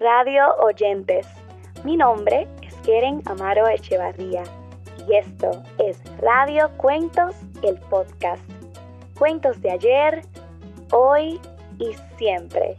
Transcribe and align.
Radio 0.00 0.54
oyentes. 0.60 1.26
Mi 1.84 1.94
nombre 1.94 2.48
es 2.62 2.74
Keren 2.86 3.20
Amaro 3.26 3.68
Echevarría 3.68 4.44
y 5.06 5.14
esto 5.14 5.62
es 5.78 6.00
Radio 6.22 6.70
Cuentos, 6.78 7.36
el 7.62 7.76
podcast. 7.90 8.42
Cuentos 9.18 9.60
de 9.60 9.72
ayer, 9.72 10.22
hoy 10.90 11.38
y 11.78 11.94
siempre. 12.16 12.76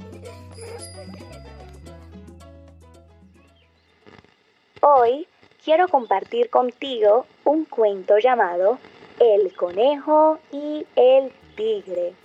Hoy 4.81 5.27
quiero 5.63 5.89
compartir 5.89 6.49
contigo 6.49 7.27
un 7.45 7.65
cuento 7.65 8.17
llamado 8.17 8.79
El 9.19 9.55
conejo 9.55 10.39
y 10.51 10.87
el 10.95 11.31
tigre. 11.55 12.15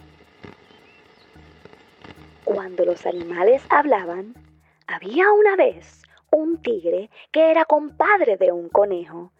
Cuando 2.44 2.86
los 2.86 3.04
animales 3.04 3.60
hablaban, 3.68 4.45
había 4.86 5.32
una 5.32 5.56
vez 5.56 6.02
un 6.30 6.58
tigre 6.58 7.10
que 7.32 7.50
era 7.50 7.64
compadre 7.64 8.36
de 8.36 8.52
un 8.52 8.68
conejo. 8.68 9.32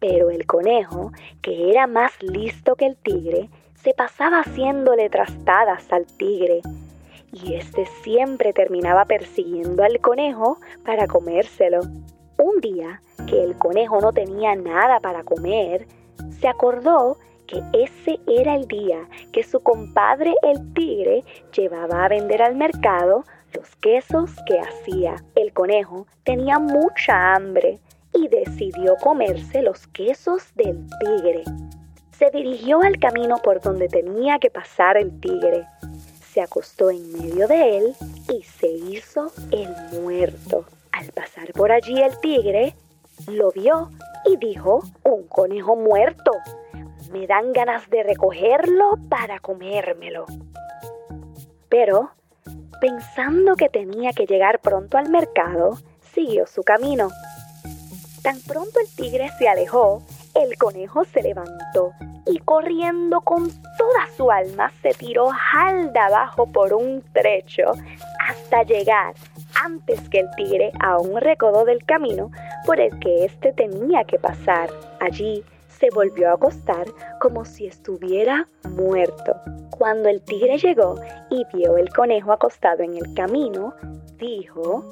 Pero 0.00 0.30
el 0.30 0.46
conejo, 0.46 1.12
que 1.42 1.70
era 1.70 1.86
más 1.86 2.22
listo 2.22 2.76
que 2.76 2.86
el 2.86 2.96
tigre, 2.96 3.50
se 3.74 3.92
pasaba 3.94 4.40
haciéndole 4.40 5.10
trastadas 5.10 5.92
al 5.92 6.06
tigre. 6.06 6.60
Y 7.32 7.54
éste 7.54 7.86
siempre 8.02 8.52
terminaba 8.52 9.04
persiguiendo 9.04 9.82
al 9.82 10.00
conejo 10.00 10.58
para 10.84 11.06
comérselo. 11.06 11.80
Un 12.38 12.60
día 12.60 13.02
que 13.28 13.42
el 13.42 13.56
conejo 13.58 14.00
no 14.00 14.12
tenía 14.12 14.54
nada 14.54 15.00
para 15.00 15.24
comer, 15.24 15.86
se 16.40 16.48
acordó 16.48 17.18
que 17.46 17.62
ese 17.72 18.20
era 18.26 18.54
el 18.54 18.68
día 18.68 19.08
que 19.32 19.42
su 19.42 19.60
compadre 19.60 20.34
el 20.42 20.72
tigre 20.74 21.24
llevaba 21.52 22.04
a 22.04 22.08
vender 22.08 22.42
al 22.42 22.54
mercado 22.54 23.24
los 23.58 23.74
quesos 23.76 24.30
que 24.46 24.60
hacía. 24.60 25.16
El 25.34 25.52
conejo 25.52 26.06
tenía 26.22 26.60
mucha 26.60 27.34
hambre 27.34 27.80
y 28.14 28.28
decidió 28.28 28.94
comerse 29.02 29.62
los 29.62 29.88
quesos 29.88 30.54
del 30.54 30.86
tigre. 31.00 31.42
Se 32.12 32.30
dirigió 32.30 32.80
al 32.82 32.98
camino 33.00 33.38
por 33.42 33.60
donde 33.60 33.88
tenía 33.88 34.38
que 34.38 34.50
pasar 34.50 34.96
el 34.96 35.18
tigre. 35.20 35.66
Se 36.30 36.40
acostó 36.40 36.90
en 36.90 37.12
medio 37.12 37.48
de 37.48 37.78
él 37.78 37.96
y 38.32 38.42
se 38.44 38.68
hizo 38.68 39.32
el 39.50 40.00
muerto. 40.00 40.64
Al 40.92 41.10
pasar 41.10 41.52
por 41.52 41.72
allí 41.72 42.00
el 42.00 42.16
tigre, 42.20 42.74
lo 43.26 43.50
vio 43.50 43.90
y 44.24 44.36
dijo, 44.36 44.84
un 45.02 45.26
conejo 45.26 45.74
muerto 45.74 46.30
me 47.10 47.26
dan 47.26 47.52
ganas 47.52 47.90
de 47.90 48.04
recogerlo 48.04 48.98
para 49.08 49.40
comérmelo. 49.40 50.26
Pero, 51.68 52.12
pensando 52.80 53.56
que 53.56 53.68
tenía 53.68 54.12
que 54.12 54.26
llegar 54.26 54.60
pronto 54.60 54.98
al 54.98 55.10
mercado, 55.10 55.78
siguió 56.14 56.46
su 56.46 56.62
camino. 56.62 57.10
Tan 58.22 58.40
pronto 58.40 58.80
el 58.80 58.94
tigre 58.94 59.30
se 59.38 59.48
alejó, 59.48 60.02
el 60.34 60.56
conejo 60.56 61.04
se 61.04 61.22
levantó 61.22 61.92
y 62.26 62.38
corriendo 62.38 63.20
con 63.22 63.48
toda 63.48 64.06
su 64.16 64.30
alma 64.30 64.70
se 64.82 64.90
tiró 64.90 65.28
jalda 65.28 66.06
abajo 66.06 66.46
por 66.46 66.74
un 66.74 67.02
trecho 67.12 67.72
hasta 68.28 68.62
llegar 68.62 69.14
antes 69.64 70.08
que 70.10 70.20
el 70.20 70.28
tigre 70.36 70.72
a 70.80 70.98
un 70.98 71.20
recodo 71.20 71.64
del 71.64 71.84
camino 71.84 72.30
por 72.66 72.80
el 72.80 72.98
que 73.00 73.24
éste 73.24 73.52
tenía 73.52 74.04
que 74.04 74.18
pasar. 74.18 74.70
Allí 75.00 75.42
se 75.78 75.90
volvió 75.90 76.30
a 76.30 76.34
acostar 76.34 76.86
como 77.20 77.44
si 77.44 77.66
estuviera 77.66 78.46
muerto. 78.70 79.34
Cuando 79.70 80.08
el 80.08 80.20
tigre 80.22 80.58
llegó 80.58 80.96
y 81.30 81.44
vio 81.54 81.76
el 81.76 81.88
conejo 81.90 82.32
acostado 82.32 82.82
en 82.82 82.96
el 82.96 83.14
camino, 83.14 83.74
dijo, 84.18 84.84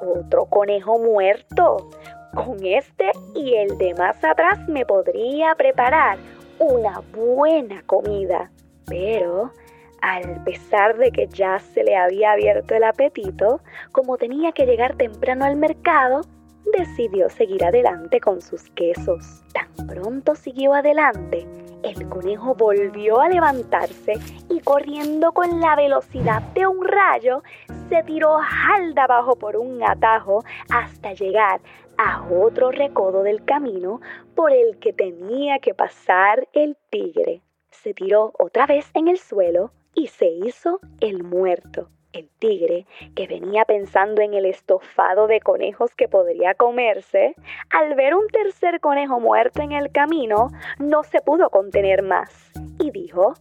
otro 0.00 0.46
conejo 0.46 0.98
muerto. 0.98 1.90
Con 2.34 2.64
este 2.64 3.10
y 3.34 3.54
el 3.54 3.76
de 3.76 3.94
más 3.94 4.22
atrás 4.24 4.66
me 4.66 4.86
podría 4.86 5.54
preparar 5.54 6.16
una 6.58 7.02
buena 7.14 7.82
comida. 7.82 8.50
Pero, 8.86 9.52
al 10.00 10.42
pesar 10.44 10.96
de 10.96 11.10
que 11.10 11.26
ya 11.28 11.58
se 11.58 11.84
le 11.84 11.96
había 11.96 12.32
abierto 12.32 12.74
el 12.74 12.84
apetito, 12.84 13.60
como 13.92 14.16
tenía 14.16 14.52
que 14.52 14.64
llegar 14.64 14.96
temprano 14.96 15.44
al 15.44 15.56
mercado, 15.56 16.22
decidió 16.64 17.28
seguir 17.28 17.64
adelante 17.64 18.20
con 18.20 18.40
sus 18.40 18.70
quesos. 18.70 19.42
Tan 19.52 19.86
pronto 19.86 20.34
siguió 20.34 20.74
adelante, 20.74 21.46
el 21.82 22.08
conejo 22.08 22.54
volvió 22.54 23.20
a 23.20 23.28
levantarse 23.28 24.14
y 24.48 24.60
corriendo 24.60 25.32
con 25.32 25.60
la 25.60 25.74
velocidad 25.74 26.40
de 26.54 26.66
un 26.66 26.86
rayo, 26.86 27.42
se 27.88 28.02
tiró 28.04 28.38
jalda 28.38 29.04
abajo 29.04 29.36
por 29.36 29.56
un 29.56 29.82
atajo 29.82 30.44
hasta 30.70 31.12
llegar 31.12 31.60
a 31.98 32.24
otro 32.30 32.70
recodo 32.70 33.22
del 33.22 33.44
camino 33.44 34.00
por 34.34 34.52
el 34.52 34.78
que 34.78 34.92
tenía 34.92 35.58
que 35.58 35.74
pasar 35.74 36.48
el 36.52 36.76
tigre. 36.90 37.42
Se 37.70 37.94
tiró 37.94 38.32
otra 38.38 38.66
vez 38.66 38.90
en 38.94 39.08
el 39.08 39.18
suelo 39.18 39.72
y 39.94 40.06
se 40.06 40.26
hizo 40.26 40.80
el 41.00 41.24
muerto. 41.24 41.88
El 42.12 42.28
tigre, 42.38 42.86
que 43.16 43.26
venía 43.26 43.64
pensando 43.64 44.20
en 44.20 44.34
el 44.34 44.44
estofado 44.44 45.26
de 45.26 45.40
conejos 45.40 45.94
que 45.94 46.08
podría 46.08 46.54
comerse, 46.54 47.34
al 47.70 47.94
ver 47.94 48.14
un 48.14 48.28
tercer 48.28 48.80
conejo 48.80 49.18
muerto 49.18 49.62
en 49.62 49.72
el 49.72 49.90
camino, 49.90 50.50
no 50.78 51.04
se 51.04 51.20
pudo 51.22 51.48
contener 51.48 52.02
más 52.02 52.52
y 52.78 52.90
dijo, 52.90 53.34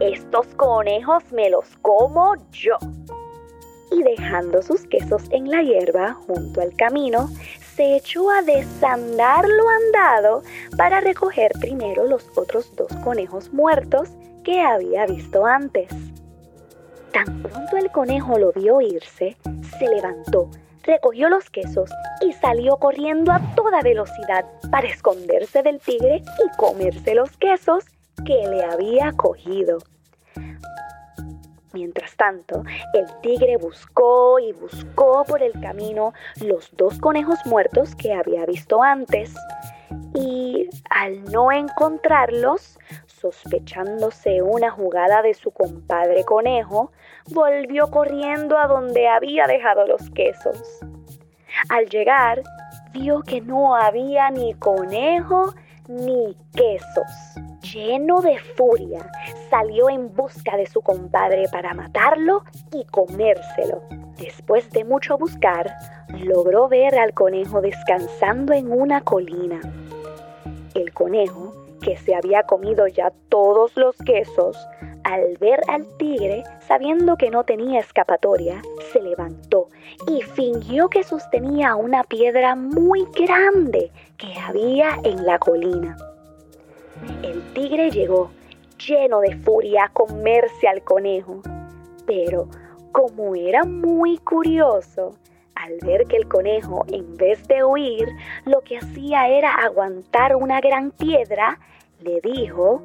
estos 0.00 0.46
conejos 0.56 1.32
me 1.32 1.48
los 1.48 1.76
como 1.78 2.34
yo. 2.50 2.76
Y 3.92 4.02
dejando 4.02 4.62
sus 4.62 4.86
quesos 4.88 5.22
en 5.30 5.48
la 5.48 5.62
hierba 5.62 6.14
junto 6.14 6.60
al 6.60 6.74
camino, 6.74 7.28
se 7.76 7.96
echó 7.96 8.30
a 8.30 8.42
desandar 8.42 9.46
lo 9.48 9.68
andado 9.68 10.42
para 10.76 11.00
recoger 11.00 11.52
primero 11.60 12.06
los 12.06 12.26
otros 12.36 12.74
dos 12.74 12.92
conejos 13.04 13.52
muertos 13.52 14.08
que 14.42 14.60
había 14.60 15.06
visto 15.06 15.46
antes. 15.46 15.88
Tan 17.12 17.42
pronto 17.42 17.76
el 17.76 17.90
conejo 17.90 18.38
lo 18.38 18.52
vio 18.52 18.80
irse, 18.80 19.36
se 19.78 19.88
levantó, 19.88 20.50
recogió 20.82 21.28
los 21.28 21.50
quesos 21.50 21.90
y 22.20 22.32
salió 22.32 22.76
corriendo 22.76 23.32
a 23.32 23.40
toda 23.54 23.82
velocidad 23.82 24.44
para 24.70 24.88
esconderse 24.88 25.62
del 25.62 25.78
tigre 25.78 26.22
y 26.22 26.56
comerse 26.56 27.14
los 27.14 27.36
quesos 27.36 27.84
que 28.24 28.46
le 28.48 28.64
había 28.64 29.12
cogido. 29.12 29.78
Mientras 31.74 32.16
tanto, 32.16 32.64
el 32.92 33.06
tigre 33.22 33.56
buscó 33.56 34.38
y 34.38 34.52
buscó 34.52 35.24
por 35.24 35.42
el 35.42 35.52
camino 35.60 36.12
los 36.40 36.70
dos 36.76 36.98
conejos 36.98 37.38
muertos 37.46 37.94
que 37.94 38.12
había 38.12 38.44
visto 38.46 38.82
antes 38.82 39.34
y 40.14 40.68
al 40.90 41.24
no 41.24 41.50
encontrarlos, 41.50 42.78
sospechándose 43.22 44.42
una 44.42 44.70
jugada 44.72 45.22
de 45.22 45.32
su 45.34 45.52
compadre 45.52 46.24
conejo, 46.24 46.90
volvió 47.30 47.88
corriendo 47.88 48.58
a 48.58 48.66
donde 48.66 49.06
había 49.06 49.46
dejado 49.46 49.86
los 49.86 50.10
quesos. 50.10 50.80
Al 51.68 51.88
llegar, 51.88 52.42
vio 52.92 53.22
que 53.22 53.40
no 53.40 53.76
había 53.76 54.30
ni 54.30 54.54
conejo 54.54 55.54
ni 55.88 56.36
quesos. 56.52 57.06
Lleno 57.72 58.20
de 58.20 58.38
furia, 58.56 59.08
salió 59.48 59.88
en 59.88 60.12
busca 60.14 60.56
de 60.56 60.66
su 60.66 60.80
compadre 60.80 61.44
para 61.52 61.74
matarlo 61.74 62.42
y 62.72 62.84
comérselo. 62.86 63.82
Después 64.18 64.68
de 64.70 64.84
mucho 64.84 65.16
buscar, 65.16 65.72
logró 66.18 66.68
ver 66.68 66.98
al 66.98 67.14
conejo 67.14 67.60
descansando 67.60 68.52
en 68.52 68.72
una 68.72 69.00
colina. 69.00 69.60
El 70.74 70.92
conejo 70.92 71.51
que 71.82 71.96
se 71.96 72.14
había 72.14 72.44
comido 72.44 72.86
ya 72.86 73.12
todos 73.28 73.76
los 73.76 73.96
quesos, 73.98 74.56
al 75.04 75.36
ver 75.38 75.60
al 75.68 75.86
tigre, 75.98 76.44
sabiendo 76.66 77.16
que 77.16 77.30
no 77.30 77.44
tenía 77.44 77.80
escapatoria, 77.80 78.62
se 78.92 79.02
levantó 79.02 79.68
y 80.06 80.22
fingió 80.22 80.88
que 80.88 81.02
sostenía 81.02 81.74
una 81.74 82.04
piedra 82.04 82.54
muy 82.54 83.06
grande 83.14 83.90
que 84.16 84.32
había 84.38 84.96
en 85.02 85.26
la 85.26 85.38
colina. 85.38 85.96
El 87.22 87.42
tigre 87.52 87.90
llegó, 87.90 88.30
lleno 88.78 89.20
de 89.20 89.36
furia, 89.38 89.84
a 89.84 89.92
comerse 89.92 90.68
al 90.68 90.82
conejo, 90.82 91.42
pero 92.06 92.48
como 92.92 93.34
era 93.34 93.64
muy 93.64 94.18
curioso, 94.18 95.16
al 95.62 95.78
ver 95.82 96.06
que 96.06 96.16
el 96.16 96.28
conejo, 96.28 96.84
en 96.88 97.16
vez 97.16 97.46
de 97.46 97.62
huir, 97.62 98.08
lo 98.44 98.62
que 98.62 98.78
hacía 98.78 99.28
era 99.28 99.54
aguantar 99.54 100.34
una 100.34 100.60
gran 100.60 100.90
piedra, 100.90 101.60
le 102.00 102.20
dijo, 102.20 102.82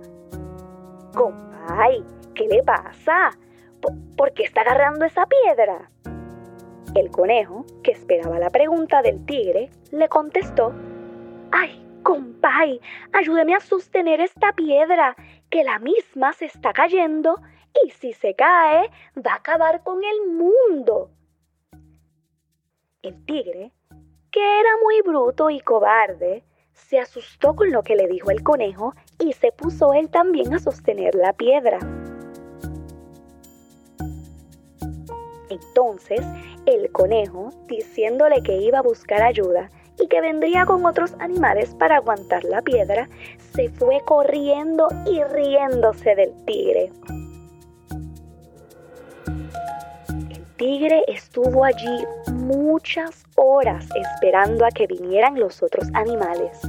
Compay, 1.16 2.04
¿qué 2.36 2.48
le 2.48 2.62
pasa? 2.62 3.32
¿Por 4.16 4.32
qué 4.34 4.44
está 4.44 4.62
agarrando 4.62 5.06
esa 5.06 5.26
piedra? 5.26 5.90
El 6.94 7.10
conejo, 7.10 7.66
que 7.84 7.92
esperaba 7.92 8.38
la 8.38 8.52
pregunta 8.52 9.02
del 9.02 9.26
tigre, 9.26 9.72
le 9.92 10.08
contestó, 10.08 10.72
¡Ay, 11.52 11.84
compay! 12.04 12.80
Ayúdeme 13.12 13.56
a 13.56 13.60
sostener 13.60 14.22
esta 14.22 14.54
piedra, 14.54 15.16
que 15.50 15.64
la 15.64 15.80
misma 15.80 16.34
se 16.34 16.46
está 16.46 16.74
cayendo 16.74 17.38
y 17.84 17.90
si 17.90 18.14
se 18.14 18.36
cae 18.36 18.90
va 19.16 19.34
a 19.34 19.38
acabar 19.38 19.82
con 19.84 20.02
el 20.04 20.32
mundo. 20.32 21.10
El 23.08 23.26
tigre, 23.26 23.72
que 24.32 24.60
era 24.60 24.70
muy 24.84 25.02
bruto 25.02 25.50
y 25.50 25.62
cobarde, 25.62 26.44
se 26.74 27.00
asustó 27.00 27.56
con 27.56 27.72
lo 27.72 27.82
que 27.82 27.96
le 27.96 28.06
dijo 28.06 28.32
el 28.32 28.44
conejo 28.44 28.96
y 29.18 29.32
se 29.32 29.54
puso 29.54 29.94
él 29.94 30.10
también 30.10 30.54
a 30.54 30.60
sostener 30.60 31.16
la 31.16 31.32
piedra. 31.32 31.80
Entonces 35.50 36.20
el 36.66 36.92
conejo, 36.92 37.52
diciéndole 37.70 38.44
que 38.44 38.58
iba 38.58 38.80
a 38.80 38.84
buscar 38.84 39.22
ayuda 39.22 39.72
y 39.98 40.10
que 40.10 40.20
vendría 40.20 40.66
con 40.66 40.86
otros 40.86 41.14
animales 41.20 41.74
para 41.76 41.96
aguantar 41.96 42.44
la 42.44 42.62
piedra, 42.62 43.08
se 43.56 43.70
fue 43.70 44.02
corriendo 44.06 44.90
y 45.06 45.24
riéndose 45.24 46.14
del 46.14 46.34
tigre. 46.44 46.92
Tigre 50.58 51.04
estuvo 51.08 51.64
allí 51.64 52.04
muchas 52.34 53.24
horas 53.36 53.88
esperando 53.96 54.66
a 54.66 54.70
que 54.70 54.88
vinieran 54.88 55.40
los 55.40 55.62
otros 55.62 55.88
animales. 55.94 56.60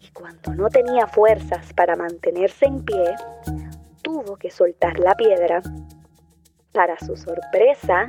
Y 0.00 0.08
cuando 0.12 0.54
no 0.54 0.68
tenía 0.68 1.06
fuerzas 1.06 1.72
para 1.74 1.96
mantenerse 1.96 2.64
en 2.64 2.84
pie, 2.84 3.14
tuvo 4.02 4.36
que 4.36 4.50
soltar 4.50 4.98
la 4.98 5.14
piedra. 5.14 5.62
Para 6.72 6.98
su 6.98 7.16
sorpresa, 7.16 8.08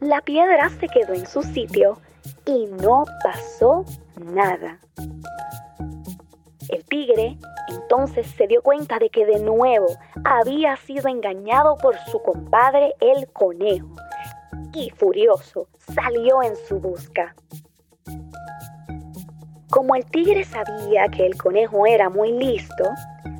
la 0.00 0.20
piedra 0.22 0.70
se 0.70 0.88
quedó 0.88 1.12
en 1.12 1.26
su 1.26 1.42
sitio 1.42 1.98
y 2.44 2.66
no 2.66 3.04
pasó 3.24 3.84
nada. 4.16 4.78
El 6.68 6.84
tigre 6.84 7.36
entonces 7.68 8.26
se 8.28 8.46
dio 8.46 8.62
cuenta 8.62 8.98
de 8.98 9.10
que 9.10 9.26
de 9.26 9.40
nuevo 9.40 9.86
había 10.24 10.76
sido 10.76 11.08
engañado 11.08 11.76
por 11.78 11.96
su 12.10 12.22
compadre 12.22 12.94
el 13.00 13.28
conejo 13.32 13.96
y 14.76 14.90
furioso 14.90 15.68
salió 15.94 16.42
en 16.42 16.54
su 16.54 16.78
busca. 16.78 17.34
Como 19.70 19.94
el 19.94 20.04
tigre 20.04 20.44
sabía 20.44 21.08
que 21.08 21.24
el 21.24 21.36
conejo 21.36 21.86
era 21.86 22.10
muy 22.10 22.32
listo, 22.32 22.84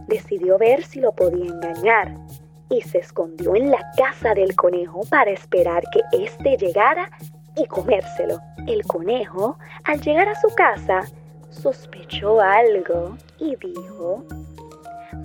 decidió 0.06 0.56
ver 0.56 0.82
si 0.82 1.00
lo 1.00 1.12
podía 1.12 1.46
engañar 1.46 2.14
y 2.70 2.80
se 2.80 2.98
escondió 2.98 3.54
en 3.54 3.70
la 3.70 3.92
casa 3.96 4.32
del 4.34 4.56
conejo 4.56 5.02
para 5.10 5.30
esperar 5.30 5.84
que 5.92 6.00
éste 6.24 6.56
llegara 6.56 7.10
y 7.54 7.66
comérselo. 7.66 8.40
El 8.66 8.82
conejo, 8.84 9.58
al 9.84 10.00
llegar 10.00 10.28
a 10.28 10.40
su 10.40 10.48
casa, 10.54 11.02
sospechó 11.50 12.40
algo 12.40 13.16
y 13.38 13.56
dijo, 13.56 14.24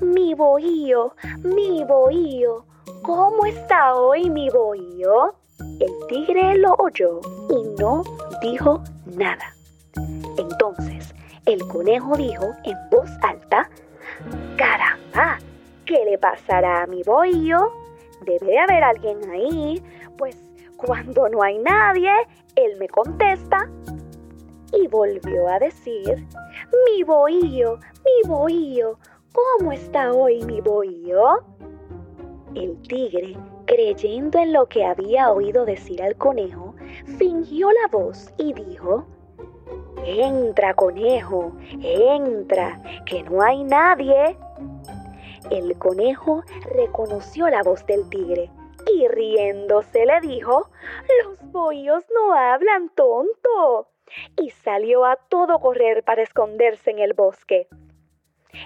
Mi 0.01 0.33
bohío, 0.33 1.15
mi 1.43 1.83
bohío, 1.85 2.65
¿cómo 3.01 3.45
está 3.45 3.95
hoy 3.95 4.29
mi 4.29 4.49
bohío? 4.49 5.35
El 5.81 6.07
tigre 6.07 6.59
lo 6.59 6.75
oyó 6.77 7.21
y 7.49 7.81
no 7.81 8.03
dijo 8.39 8.83
nada. 9.17 9.55
Entonces 10.37 11.15
el 11.47 11.59
conejo 11.67 12.15
dijo 12.15 12.51
en 12.65 12.77
voz 12.91 13.09
alta, 13.23 13.67
¡Caramba! 14.57 15.39
¿Qué 15.85 16.05
le 16.05 16.19
pasará 16.19 16.83
a 16.83 16.85
mi 16.85 17.01
bohío? 17.01 17.71
Debe 18.21 18.45
de 18.45 18.59
haber 18.59 18.83
alguien 18.83 19.27
ahí, 19.31 19.83
pues 20.19 20.37
cuando 20.77 21.27
no 21.29 21.41
hay 21.41 21.57
nadie, 21.57 22.11
él 22.55 22.77
me 22.77 22.87
contesta. 22.87 23.67
Y 24.73 24.87
volvió 24.87 25.47
a 25.47 25.57
decir, 25.57 26.27
mi 26.85 27.01
bohío, 27.01 27.79
mi 28.05 28.29
bohío, 28.29 28.99
¿cómo 29.33 29.71
está 29.71 30.13
hoy 30.13 30.43
mi 30.43 30.61
bohío? 30.61 31.43
El 32.53 32.79
tigre, 32.83 33.35
creyendo 33.71 34.37
en 34.37 34.51
lo 34.51 34.65
que 34.65 34.83
había 34.83 35.31
oído 35.31 35.63
decir 35.63 36.03
al 36.03 36.17
conejo, 36.17 36.75
fingió 37.17 37.71
la 37.71 37.87
voz 37.89 38.29
y 38.37 38.51
dijo, 38.51 39.07
Entra, 40.05 40.73
conejo, 40.73 41.53
entra, 41.81 42.81
que 43.05 43.23
no 43.23 43.41
hay 43.41 43.63
nadie. 43.63 44.35
El 45.49 45.77
conejo 45.77 46.43
reconoció 46.75 47.47
la 47.47 47.63
voz 47.63 47.85
del 47.85 48.09
tigre 48.09 48.49
y 48.93 49.07
riéndose 49.07 50.05
le 50.05 50.19
dijo, 50.19 50.69
Los 51.23 51.51
bohíos 51.53 52.03
no 52.13 52.33
hablan 52.33 52.89
tonto. 52.89 53.87
Y 54.35 54.49
salió 54.49 55.05
a 55.05 55.15
todo 55.15 55.59
correr 55.59 56.03
para 56.03 56.23
esconderse 56.23 56.91
en 56.91 56.99
el 56.99 57.13
bosque. 57.13 57.69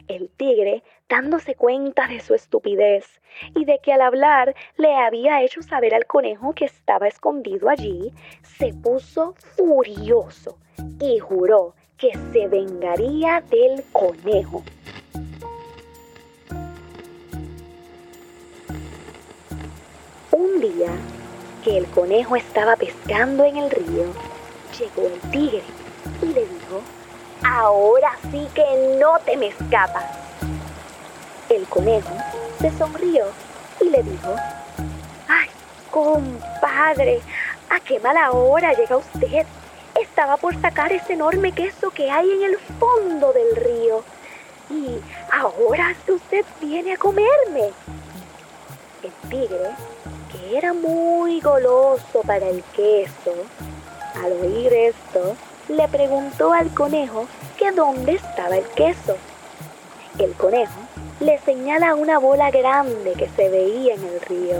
El 0.07 0.31
tigre, 0.31 0.83
dándose 1.09 1.55
cuenta 1.55 2.07
de 2.07 2.19
su 2.19 2.33
estupidez 2.33 3.21
y 3.53 3.65
de 3.65 3.79
que 3.79 3.93
al 3.93 4.01
hablar 4.01 4.55
le 4.77 4.95
había 4.95 5.43
hecho 5.43 5.61
saber 5.61 5.93
al 5.93 6.05
conejo 6.05 6.53
que 6.53 6.65
estaba 6.65 7.07
escondido 7.07 7.69
allí, 7.69 8.11
se 8.41 8.73
puso 8.73 9.35
furioso 9.55 10.57
y 10.99 11.19
juró 11.19 11.75
que 11.97 12.11
se 12.33 12.47
vengaría 12.47 13.41
del 13.49 13.83
conejo. 13.91 14.63
Un 20.31 20.59
día 20.59 20.91
que 21.63 21.77
el 21.77 21.85
conejo 21.87 22.35
estaba 22.35 22.75
pescando 22.75 23.43
en 23.43 23.57
el 23.57 23.71
río, 23.71 24.05
llegó 24.77 25.07
el 25.07 25.31
tigre 25.31 25.63
y 26.21 26.25
le 26.25 26.41
dijo, 26.41 26.81
ahora 27.43 28.11
sí 28.31 28.47
que 28.53 28.97
no 28.99 29.19
te 29.19 29.37
me 29.37 29.47
escapas. 29.47 30.24
El 31.55 31.65
conejo 31.67 32.13
se 32.59 32.69
sonrió 32.77 33.27
y 33.79 33.89
le 33.89 34.03
dijo, 34.03 34.35
ay, 35.29 35.47
compadre, 35.89 37.21
¿a 37.69 37.79
qué 37.79 37.97
mala 37.99 38.31
hora 38.31 38.73
llega 38.73 38.97
usted? 38.97 39.45
Estaba 40.01 40.35
por 40.35 40.59
sacar 40.59 40.91
ese 40.91 41.13
enorme 41.13 41.53
queso 41.53 41.91
que 41.91 42.11
hay 42.11 42.29
en 42.29 42.43
el 42.43 42.57
fondo 42.79 43.31
del 43.31 43.55
río. 43.55 44.03
Y 44.69 44.99
ahora 45.31 45.95
usted 46.07 46.43
viene 46.59 46.93
a 46.93 46.97
comerme. 46.97 47.71
El 49.01 49.29
tigre 49.29 49.69
era 50.51 50.73
muy 50.73 51.39
goloso 51.39 52.21
para 52.25 52.49
el 52.49 52.61
queso, 52.75 53.33
al 54.15 54.31
oír 54.33 54.73
esto, 54.73 55.35
le 55.69 55.87
preguntó 55.87 56.53
al 56.53 56.73
conejo 56.73 57.27
que 57.57 57.71
dónde 57.71 58.13
estaba 58.13 58.57
el 58.57 58.65
queso. 58.69 59.17
El 60.19 60.33
conejo 60.33 60.79
le 61.19 61.39
señala 61.39 61.95
una 61.95 62.19
bola 62.19 62.51
grande 62.51 63.13
que 63.13 63.29
se 63.29 63.49
veía 63.49 63.95
en 63.95 64.03
el 64.03 64.21
río. 64.21 64.57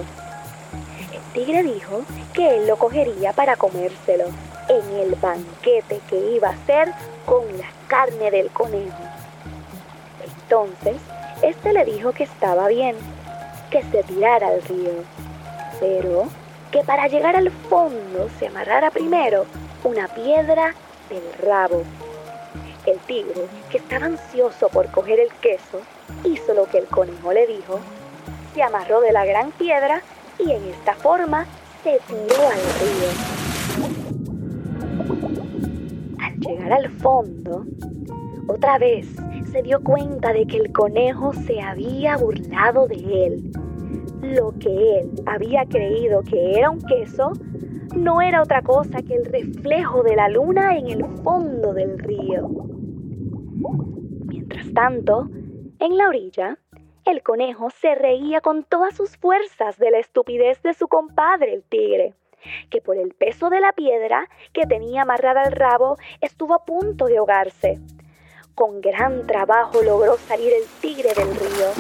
El 1.13 1.21
tigre 1.33 1.63
dijo 1.63 2.03
que 2.33 2.57
él 2.57 2.67
lo 2.67 2.77
cogería 2.77 3.33
para 3.33 3.55
comérselo 3.55 4.25
en 4.69 5.00
el 5.00 5.15
banquete 5.15 6.01
que 6.09 6.17
iba 6.35 6.50
a 6.50 6.53
hacer 6.53 6.91
con 7.25 7.45
la 7.57 7.67
carne 7.88 8.31
del 8.31 8.50
conejo. 8.50 9.03
Entonces, 10.24 10.97
este 11.41 11.74
le 11.74 11.85
dijo 11.85 12.12
que 12.12 12.24
estaba 12.24 12.67
bien, 12.67 12.95
que 13.69 13.83
se 13.83 14.03
tirara 14.03 14.47
al 14.47 14.62
río 14.63 15.03
pero 15.79 16.27
que 16.71 16.83
para 16.83 17.07
llegar 17.07 17.35
al 17.35 17.51
fondo 17.51 18.29
se 18.39 18.47
amarrara 18.47 18.91
primero 18.91 19.45
una 19.83 20.07
piedra 20.07 20.74
del 21.09 21.47
rabo. 21.47 21.83
El 22.86 23.00
tigre, 23.00 23.48
que 23.70 23.77
estaba 23.77 24.06
ansioso 24.06 24.70
por 24.70 24.89
coger 24.92 25.20
el 25.20 25.30
queso, 25.42 25.82
hizo 26.24 26.54
lo 26.54 26.65
que 26.65 26.77
el 26.80 26.86
conejo 26.86 27.34
le 27.34 27.48
dijo, 27.48 27.80
se 28.54 28.62
amarró 28.62 29.01
de 29.01 29.12
la 29.12 29.25
gran 29.25 29.51
piedra 29.51 30.01
y 30.39 30.51
en 30.51 30.63
esta 30.65 30.94
forma 30.94 31.46
se 31.84 32.00
tiró 32.08 32.48
al 32.48 32.62
río. 32.80 33.10
Al 36.22 36.39
llegar 36.39 36.74
al 36.74 36.89
fondo, 37.00 37.65
otra 38.48 38.77
vez 38.77 39.08
se 39.51 39.62
dio 39.63 39.82
cuenta 39.82 40.34
de 40.34 40.46
que 40.46 40.58
el 40.58 40.72
conejo 40.72 41.34
se 41.48 41.62
había 41.62 42.18
burlado 42.18 42.88
de 42.88 43.25
él 43.25 43.51
lo 44.34 44.54
que 44.60 45.00
él 45.00 45.12
había 45.25 45.65
creído 45.65 46.22
que 46.24 46.58
era 46.58 46.70
un 46.70 46.82
queso 46.82 47.34
no 47.96 48.22
era 48.22 48.42
otra 48.42 48.62
cosa 48.62 49.01
que 49.01 49.15
el 49.15 49.25
reflejo 49.25 50.04
de 50.04 50.15
la 50.15 50.30
luna 50.30 50.77
en 50.77 50.88
el 50.88 51.06
fondo 51.24 51.74
del 51.74 51.98
río. 52.00 52.64
Tanto, 54.75 55.29
en 55.79 55.98
la 55.98 56.10
orilla, 56.10 56.58
el 57.05 57.24
conejo 57.24 57.70
se 57.70 57.96
reía 57.96 58.41
con 58.41 58.65
todas 58.65 58.94
sus 58.94 59.15
fuerzas 59.15 59.77
de 59.77 59.89
la 59.89 60.00
estupidez 60.00 60.62
de 60.63 60.74
su 60.74 60.89
compadre 60.89 61.53
el 61.53 61.63
tigre, 61.63 62.13
que 62.70 62.82
por 62.82 62.98
el 62.98 63.13
peso 63.13 63.50
de 63.50 63.62
la 63.62 63.72
piedra 63.72 64.27
que 64.51 64.65
tenía 64.65 65.03
amarrada 65.03 65.44
al 65.44 65.53
rabo 65.53 65.96
estuvo 66.20 66.53
a 66.53 66.65
punto 66.65 67.05
de 67.05 67.17
ahogarse. 67.17 67.79
Con 68.53 68.82
gran 68.82 69.25
trabajo 69.27 69.82
logró 69.82 70.17
salir 70.17 70.51
el 70.51 70.67
tigre 70.82 71.13
del 71.13 71.34
río, 71.34 71.72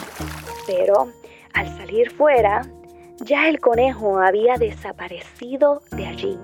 pero 0.65 1.11
al 1.53 1.67
salir 1.77 2.11
fuera, 2.11 2.61
ya 3.17 3.49
el 3.49 3.59
conejo 3.59 4.19
había 4.19 4.55
desaparecido 4.55 5.81
de 5.91 6.05
allí. 6.05 6.39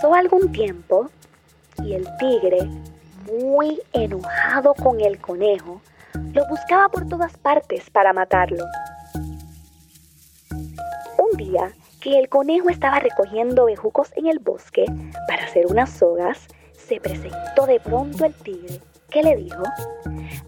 Pasó 0.00 0.14
algún 0.14 0.50
tiempo 0.50 1.10
y 1.84 1.92
el 1.92 2.08
tigre, 2.16 2.64
muy 3.30 3.82
enojado 3.92 4.72
con 4.72 4.98
el 4.98 5.20
conejo, 5.20 5.82
lo 6.32 6.48
buscaba 6.48 6.88
por 6.88 7.06
todas 7.06 7.36
partes 7.36 7.90
para 7.90 8.14
matarlo. 8.14 8.64
Un 11.18 11.36
día 11.36 11.72
que 12.00 12.18
el 12.18 12.30
conejo 12.30 12.70
estaba 12.70 13.00
recogiendo 13.00 13.66
bejucos 13.66 14.10
en 14.16 14.28
el 14.28 14.38
bosque 14.38 14.86
para 15.28 15.44
hacer 15.44 15.66
unas 15.66 15.90
sogas, 15.90 16.46
se 16.72 16.98
presentó 16.98 17.66
de 17.66 17.78
pronto 17.78 18.24
el 18.24 18.32
tigre, 18.32 18.80
que 19.10 19.22
le 19.22 19.36
dijo, 19.36 19.62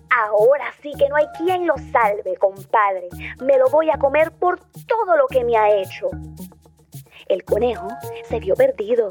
Ahora 0.09 0.73
sí 0.81 0.93
que 0.99 1.11
no 1.11 1.17
hay 1.17 1.27
quien 1.37 1.67
lo 1.67 1.75
salve, 1.93 2.37
compadre. 2.39 3.11
Me 3.43 3.59
lo 3.59 3.69
voy 3.69 3.91
a 3.91 3.99
comer 3.99 4.33
por 4.33 4.61
todo 4.87 5.15
lo 5.19 5.27
que 5.27 5.45
me 5.45 5.59
ha 5.59 5.77
hecho. 5.77 6.09
El 7.29 7.45
conejo 7.45 7.89
se 8.29 8.41
vio 8.41 8.55
perdido, 8.55 9.11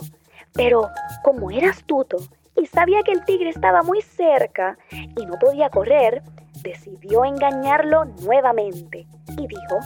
pero 0.53 0.89
como 1.23 1.51
era 1.51 1.69
astuto 1.69 2.17
y 2.55 2.65
sabía 2.67 3.01
que 3.03 3.11
el 3.11 3.25
tigre 3.25 3.49
estaba 3.49 3.81
muy 3.83 4.01
cerca 4.01 4.77
y 4.91 5.25
no 5.25 5.37
podía 5.39 5.69
correr, 5.69 6.21
decidió 6.61 7.25
engañarlo 7.25 8.05
nuevamente 8.21 9.07
y 9.37 9.47
dijo, 9.47 9.79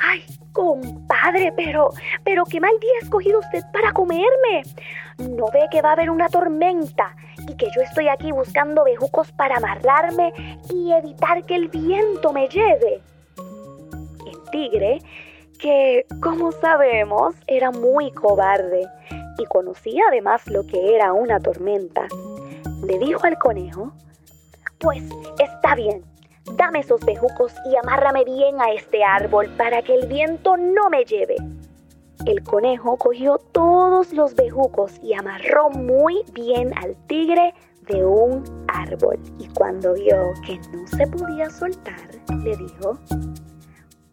¡Ay, 0.00 0.24
compadre, 0.52 1.52
pero, 1.56 1.90
pero 2.24 2.44
qué 2.44 2.60
mal 2.60 2.78
día 2.80 2.90
ha 3.00 3.04
escogido 3.04 3.40
usted 3.40 3.62
para 3.72 3.92
comerme! 3.92 4.62
¿No 5.18 5.46
ve 5.52 5.66
que 5.70 5.82
va 5.82 5.90
a 5.90 5.92
haber 5.92 6.10
una 6.10 6.28
tormenta 6.28 7.16
y 7.48 7.56
que 7.56 7.66
yo 7.74 7.82
estoy 7.82 8.08
aquí 8.08 8.30
buscando 8.30 8.84
bejucos 8.84 9.32
para 9.32 9.56
amarrarme 9.56 10.32
y 10.72 10.92
evitar 10.92 11.44
que 11.44 11.56
el 11.56 11.68
viento 11.68 12.32
me 12.32 12.48
lleve? 12.48 13.00
El 14.26 14.50
tigre, 14.52 15.00
que 15.58 16.06
como 16.22 16.52
sabemos 16.52 17.34
era 17.48 17.72
muy 17.72 18.12
cobarde 18.12 18.86
y 19.38 19.46
conocía 19.46 20.02
además 20.08 20.46
lo 20.48 20.66
que 20.66 20.94
era 20.94 21.12
una 21.12 21.40
tormenta, 21.40 22.06
le 22.84 22.98
dijo 22.98 23.24
al 23.24 23.38
conejo, 23.38 23.92
pues 24.78 25.02
está 25.38 25.74
bien, 25.74 26.04
dame 26.56 26.80
esos 26.80 27.04
bejucos 27.04 27.52
y 27.70 27.76
amárrame 27.76 28.24
bien 28.24 28.60
a 28.60 28.72
este 28.72 29.02
árbol 29.04 29.48
para 29.56 29.82
que 29.82 29.94
el 29.94 30.06
viento 30.06 30.56
no 30.56 30.88
me 30.90 31.04
lleve. 31.04 31.36
El 32.26 32.42
conejo 32.42 32.96
cogió 32.96 33.38
todos 33.52 34.12
los 34.12 34.34
bejucos 34.34 34.98
y 35.02 35.14
amarró 35.14 35.70
muy 35.70 36.24
bien 36.32 36.76
al 36.76 36.96
tigre 37.06 37.54
de 37.86 38.04
un 38.04 38.44
árbol. 38.68 39.18
Y 39.38 39.48
cuando 39.48 39.94
vio 39.94 40.32
que 40.44 40.58
no 40.72 40.86
se 40.88 41.06
podía 41.06 41.48
soltar, 41.48 42.00
le 42.42 42.56
dijo, 42.56 42.98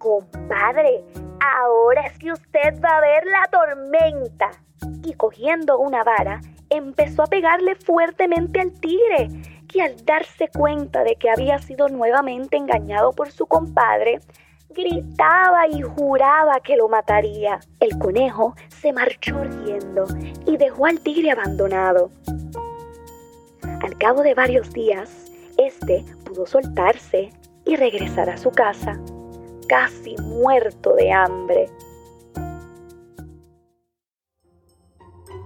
Compadre, 0.06 1.04
ahora 1.40 2.06
es 2.06 2.20
que 2.20 2.32
usted 2.32 2.80
va 2.80 2.90
a 2.90 3.02
ver 3.02 3.24
la 3.26 3.48
tormenta. 3.50 4.52
Y 5.04 5.14
cogiendo 5.14 5.80
una 5.80 6.04
vara, 6.04 6.42
empezó 6.70 7.24
a 7.24 7.26
pegarle 7.26 7.74
fuertemente 7.74 8.62
al 8.62 8.72
tigre, 8.74 9.30
que 9.68 9.82
al 9.82 10.06
darse 10.06 10.48
cuenta 10.56 11.04
de 11.04 11.16
que 11.16 11.32
había 11.32 11.58
sido 11.58 11.90
nuevamente 11.90 12.56
engañado 12.56 13.14
por 13.14 13.32
su 13.32 13.48
compadre, 13.48 14.20
gritaba 14.70 15.68
y 15.70 15.82
juraba 15.82 16.60
que 16.60 16.78
lo 16.78 16.88
mataría. 16.88 17.60
El 17.80 17.98
conejo 17.98 18.54
se 18.70 18.94
marchó 18.94 19.44
riendo 19.44 20.06
y 20.46 20.58
dejó 20.58 20.86
al 20.86 21.00
tigre 21.00 21.32
abandonado. 21.32 22.12
Al 23.82 23.98
cabo 23.98 24.22
de 24.22 24.36
varios 24.36 24.72
días, 24.72 25.32
este 25.58 26.06
pudo 26.26 26.46
soltarse 26.46 27.32
y 27.66 27.76
regresar 27.76 28.30
a 28.30 28.38
su 28.38 28.52
casa, 28.52 29.00
casi 29.68 30.16
muerto 30.18 30.94
de 30.96 31.12
hambre. 31.12 31.70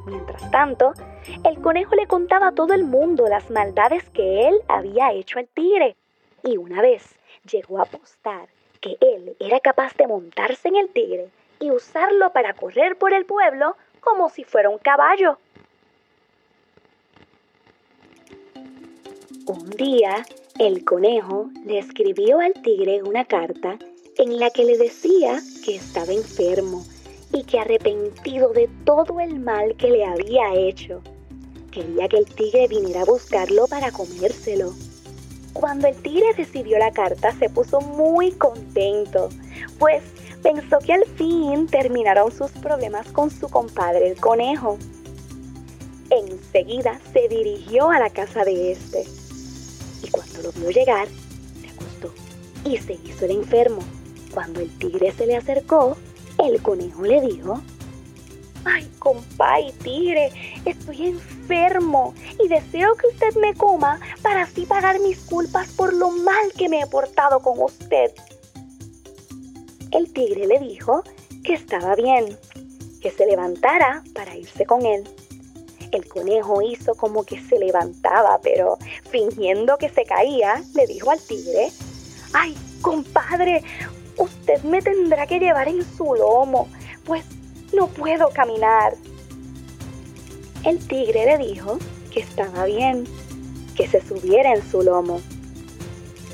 Mientras 0.06 0.50
tanto, 0.52 0.94
el 1.44 1.62
conejo 1.62 1.96
le 1.96 2.08
contaba 2.08 2.48
a 2.48 2.52
todo 2.54 2.74
el 2.74 2.84
mundo 2.84 3.28
las 3.28 3.50
maldades 3.52 4.10
que 4.10 4.48
él 4.48 4.56
había 4.68 5.12
hecho 5.12 5.40
al 5.40 5.48
tigre. 5.48 5.96
Y 6.44 6.58
una 6.58 6.82
vez 6.82 7.16
llegó 7.50 7.80
a 7.80 7.84
apostar 7.84 8.50
que 8.82 8.98
él 9.02 9.36
era 9.40 9.60
capaz 9.60 9.96
de 9.96 10.08
montarse 10.08 10.68
en 10.70 10.78
el 10.78 10.90
tigre 10.90 11.30
y 11.60 11.72
usarlo 11.72 12.32
para 12.32 12.54
correr 12.54 12.98
por 12.98 13.14
el 13.14 13.26
pueblo 13.26 13.76
como 14.00 14.30
si 14.30 14.44
fuera 14.44 14.70
un 14.70 14.78
caballo. 14.78 15.38
Un 19.46 19.70
día, 19.72 20.26
el 20.58 20.86
conejo 20.86 21.50
le 21.66 21.80
escribió 21.80 22.40
al 22.40 22.54
tigre 22.54 23.04
una 23.04 23.26
carta 23.26 23.78
en 24.20 24.38
la 24.38 24.50
que 24.50 24.66
le 24.66 24.78
decía 24.78 25.42
que 25.64 25.78
estaba 25.78 26.12
enfermo 26.12 26.86
y 27.32 27.44
que 27.46 27.58
arrepentido 27.58 28.52
de 28.52 28.70
todo 28.84 29.22
el 29.22 29.40
mal 29.40 29.78
que 29.78 29.90
le 29.90 30.04
había 30.04 30.54
hecho, 30.56 31.02
quería 31.72 32.10
que 32.10 32.18
el 32.18 32.26
tigre 32.26 32.68
viniera 32.68 33.04
a 33.04 33.06
buscarlo 33.06 33.66
para 33.68 33.94
comérselo. 33.94 34.74
Cuando 35.54 35.88
el 35.88 35.96
tigre 36.02 36.34
recibió 36.36 36.78
la 36.78 36.92
carta 36.92 37.32
se 37.40 37.50
puso 37.50 37.80
muy 37.80 38.32
contento, 38.34 39.30
pues 39.78 40.04
pensó 40.44 40.80
que 40.80 40.94
al 40.94 41.06
fin 41.16 41.68
terminaron 41.68 42.30
sus 42.30 42.52
problemas 42.52 43.10
con 43.14 43.32
su 43.32 43.48
compadre 43.48 44.10
el 44.10 44.20
conejo. 44.20 44.78
Enseguida 46.10 47.00
se 47.14 47.30
dirigió 47.30 47.90
a 47.90 48.00
la 48.00 48.10
casa 48.10 48.44
de 48.44 48.74
este 48.74 49.06
y 50.04 50.10
cuando 50.10 50.42
lo 50.42 50.52
vio 50.52 50.72
llegar, 50.72 51.08
se 51.62 51.70
acostó 51.70 52.14
y 52.66 52.78
se 52.80 52.94
hizo 52.94 53.24
el 53.24 53.32
enfermo. 53.32 53.82
Cuando 54.34 54.60
el 54.62 54.70
tigre 54.78 55.12
se 55.12 55.26
le 55.26 55.38
acercó, 55.38 55.98
el 56.38 56.62
conejo 56.62 57.04
le 57.04 57.22
dijo, 57.22 57.62
Ay, 58.66 58.90
compay, 59.00 59.72
tigre, 59.84 60.32
estoy 60.66 61.08
enfermo 61.08 62.14
y 62.44 62.48
deseo 62.48 62.96
que 62.96 63.08
usted 63.08 63.40
me 63.40 63.54
coma 63.54 64.00
para 64.22 64.44
así 64.44 64.66
pagar 64.66 65.00
mis 65.00 65.20
culpas 65.20 65.70
por 65.70 65.94
lo 65.94 66.12
mal 66.12 66.52
que 66.58 66.68
me 66.68 66.82
he 66.82 66.88
portado 66.88 67.40
con 67.40 67.62
usted. 67.62 68.12
El 69.92 70.12
tigre 70.12 70.46
le 70.46 70.60
dijo 70.60 71.04
que 71.44 71.54
estaba 71.54 71.96
bien, 71.96 72.38
que 73.02 73.12
se 73.12 73.26
levantara 73.26 74.04
para 74.14 74.36
irse 74.36 74.66
con 74.66 74.86
él. 74.86 75.04
El 75.92 76.08
conejo 76.08 76.62
hizo 76.62 76.94
como 76.94 77.24
que 77.24 77.42
se 77.42 77.58
levantaba, 77.58 78.40
pero 78.44 78.78
fingiendo 79.10 79.78
que 79.78 79.90
se 79.90 80.04
caía, 80.04 80.62
le 80.76 80.86
dijo 80.86 81.10
al 81.10 81.20
tigre, 81.20 81.72
¡Ay, 82.34 82.56
compadre! 82.82 83.64
Usted 84.20 84.62
me 84.64 84.82
tendrá 84.82 85.26
que 85.26 85.40
llevar 85.40 85.68
en 85.68 85.84
su 85.84 86.14
lomo, 86.14 86.68
pues 87.06 87.26
no 87.74 87.88
puedo 87.88 88.30
caminar. 88.30 88.94
El 90.66 90.86
tigre 90.88 91.26
le 91.26 91.38
dijo 91.38 91.80
que 92.12 92.20
estaba 92.20 92.66
bien, 92.66 93.06
que 93.76 93.88
se 93.88 94.02
subiera 94.02 94.54
en 94.54 94.62
su 94.70 94.82
lomo. 94.82 95.22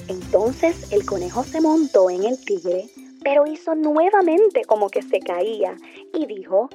Entonces 0.08 0.92
el 0.92 1.06
conejo 1.06 1.44
se 1.44 1.62
montó 1.62 2.10
en 2.10 2.24
el 2.24 2.44
tigre, 2.44 2.89
pero 3.24 3.46
hizo 3.46 3.75
nuevamente 3.75 4.65
como 4.65 4.89
que 4.89 5.01
se 5.01 5.20
caía 5.20 5.77
y 6.13 6.25
dijo, 6.25 6.70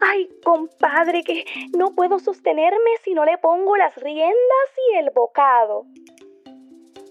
Ay, 0.00 0.28
compadre, 0.44 1.22
que 1.22 1.44
no 1.76 1.94
puedo 1.94 2.18
sostenerme 2.18 2.90
si 3.02 3.14
no 3.14 3.24
le 3.24 3.38
pongo 3.38 3.76
las 3.76 3.94
riendas 3.96 4.68
y 4.90 4.96
el 4.96 5.10
bocado. 5.14 5.86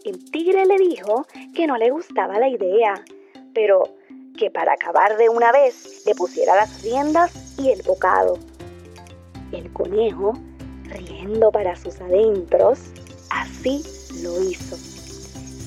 El 0.04 0.24
tigre 0.30 0.66
le 0.66 0.78
dijo 0.78 1.25
que 1.56 1.66
no 1.66 1.78
le 1.78 1.90
gustaba 1.90 2.38
la 2.38 2.50
idea, 2.50 3.04
pero 3.53 3.83
que 4.38 4.50
para 4.50 4.74
acabar 4.74 5.17
de 5.17 5.29
una 5.29 5.51
vez 5.51 6.03
le 6.05 6.15
pusiera 6.15 6.55
las 6.55 6.81
riendas 6.81 7.31
y 7.57 7.69
el 7.69 7.81
bocado. 7.83 8.38
El 9.51 9.72
conejo, 9.74 10.33
riendo 10.86 11.51
para 11.51 11.75
sus 11.75 12.00
adentros, 12.01 12.79
así 13.29 13.83
lo 14.22 14.41
hizo. 14.41 14.75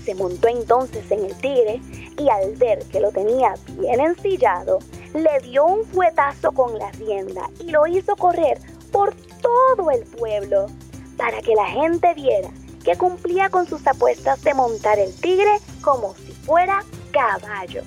Se 0.05 0.15
montó 0.15 0.49
entonces 0.49 1.11
en 1.11 1.25
el 1.25 1.35
tigre 1.37 1.81
y 2.19 2.29
al 2.29 2.55
ver 2.57 2.85
que 2.87 3.01
lo 3.01 3.13
tenía 3.13 3.55
bien 3.79 4.01
ensillado, 4.01 4.79
le 5.15 5.39
dio 5.41 5.65
un 5.65 5.85
fuetazo 5.85 6.53
con 6.53 6.79
la 6.79 6.91
rienda 6.93 7.49
y 7.61 7.71
lo 7.71 7.87
hizo 7.87 8.17
correr 8.17 8.59
por 8.93 9.15
todo 9.41 9.91
el 9.91 10.03
pueblo 10.05 10.67
para 11.17 11.41
que 11.41 11.55
la 11.55 11.67
gente 11.67 12.13
viera 12.15 12.51
que 12.85 12.97
cumplía 12.97 13.51
con 13.51 13.67
sus 13.67 13.85
apuestas 13.87 14.43
de 14.43 14.55
montar 14.55 14.99
el 14.99 15.13
tigre 15.15 15.59
como 15.83 16.15
si 16.15 16.33
fuera 16.33 16.85
caballo. 17.13 17.83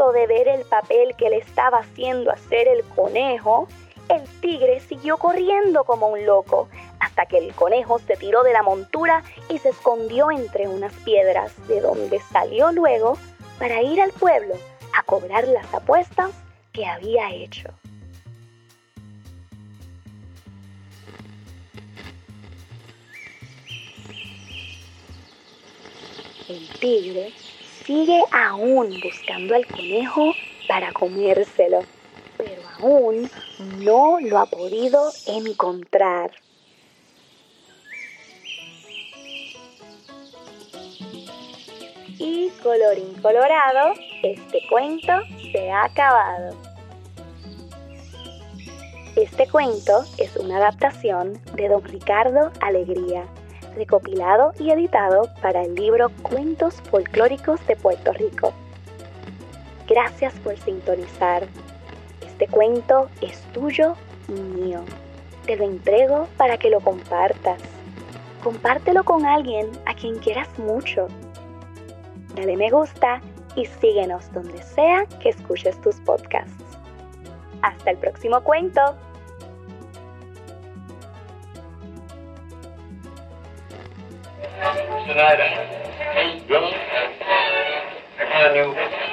De 0.00 0.26
ver 0.26 0.48
el 0.48 0.64
papel 0.64 1.14
que 1.14 1.28
le 1.28 1.36
estaba 1.36 1.80
haciendo 1.80 2.30
hacer 2.30 2.66
el 2.68 2.82
conejo, 2.84 3.68
el 4.08 4.22
tigre 4.40 4.80
siguió 4.80 5.18
corriendo 5.18 5.84
como 5.84 6.08
un 6.08 6.24
loco 6.24 6.70
hasta 7.00 7.26
que 7.26 7.36
el 7.36 7.54
conejo 7.54 7.98
se 7.98 8.16
tiró 8.16 8.42
de 8.42 8.54
la 8.54 8.62
montura 8.62 9.22
y 9.50 9.58
se 9.58 9.68
escondió 9.68 10.30
entre 10.30 10.68
unas 10.68 10.94
piedras, 11.04 11.52
de 11.68 11.82
donde 11.82 12.18
salió 12.32 12.72
luego 12.72 13.18
para 13.58 13.82
ir 13.82 14.00
al 14.00 14.10
pueblo 14.12 14.54
a 14.98 15.02
cobrar 15.02 15.46
las 15.46 15.72
apuestas 15.74 16.30
que 16.72 16.86
había 16.86 17.30
hecho. 17.34 17.68
El 26.48 26.68
tigre 26.80 27.34
sigue 27.90 28.22
aún 28.30 29.00
buscando 29.02 29.56
al 29.56 29.66
conejo 29.66 30.32
para 30.68 30.92
comérselo, 30.92 31.80
pero 32.36 32.62
aún 32.78 33.28
no 33.78 34.20
lo 34.20 34.38
ha 34.38 34.46
podido 34.46 35.10
encontrar. 35.26 36.30
Y 42.16 42.50
colorín 42.62 43.12
colorado, 43.20 43.94
este 44.22 44.60
cuento 44.68 45.12
se 45.50 45.68
ha 45.72 45.86
acabado. 45.86 46.56
Este 49.16 49.48
cuento 49.48 50.04
es 50.16 50.36
una 50.36 50.58
adaptación 50.58 51.40
de 51.56 51.68
don 51.68 51.82
Ricardo 51.82 52.52
Alegría 52.60 53.26
recopilado 53.74 54.52
y 54.58 54.70
editado 54.70 55.28
para 55.40 55.62
el 55.62 55.74
libro 55.74 56.10
Cuentos 56.22 56.74
Folclóricos 56.90 57.64
de 57.66 57.76
Puerto 57.76 58.12
Rico. 58.12 58.52
Gracias 59.88 60.32
por 60.40 60.56
sintonizar. 60.58 61.46
Este 62.26 62.46
cuento 62.46 63.08
es 63.20 63.40
tuyo 63.52 63.94
y 64.28 64.32
mío. 64.32 64.80
Te 65.46 65.56
lo 65.56 65.64
entrego 65.64 66.28
para 66.36 66.58
que 66.58 66.70
lo 66.70 66.80
compartas. 66.80 67.60
Compártelo 68.42 69.04
con 69.04 69.26
alguien 69.26 69.70
a 69.86 69.94
quien 69.94 70.18
quieras 70.18 70.48
mucho. 70.58 71.08
Dale 72.34 72.56
me 72.56 72.70
gusta 72.70 73.20
y 73.56 73.66
síguenos 73.66 74.32
donde 74.32 74.62
sea 74.62 75.06
que 75.20 75.30
escuches 75.30 75.80
tus 75.80 75.96
podcasts. 75.96 76.52
Hasta 77.62 77.90
el 77.90 77.98
próximo 77.98 78.42
cuento. 78.42 78.80
Tonight, 85.10 85.40
I, 85.40 85.50
I 88.16 88.24
kind 88.30 88.46
of 88.46 88.52
knew 88.54 89.09